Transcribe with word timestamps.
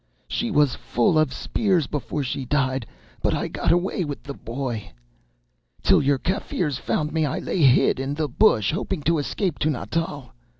She 0.27 0.49
was 0.49 0.73
full 0.73 1.19
of 1.19 1.31
spears 1.31 1.85
before 1.85 2.23
she 2.23 2.43
died, 2.43 2.87
but 3.21 3.35
I 3.35 3.47
got 3.47 3.71
away 3.71 4.03
with 4.03 4.23
the 4.23 4.33
boy. 4.33 4.93
Till 5.83 6.01
your 6.01 6.17
Kaffirs 6.17 6.79
found 6.79 7.13
me 7.13 7.23
I 7.23 7.37
lay 7.37 7.59
hid 7.61 7.99
in 7.99 8.15
the 8.15 8.27
bush, 8.27 8.71
hoping 8.73 9.03
to 9.03 9.19
escape 9.19 9.59
to 9.59 9.69
Natal. 9.69 10.33